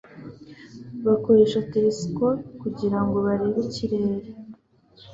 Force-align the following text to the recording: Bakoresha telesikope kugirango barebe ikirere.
Bakoresha 1.05 1.59
telesikope 1.73 2.41
kugirango 2.61 3.17
barebe 3.25 3.59
ikirere. 3.67 4.15